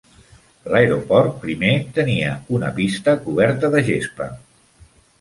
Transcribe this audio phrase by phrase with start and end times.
[0.75, 4.35] L'aeroport primer tenia una pista coberta de gespa.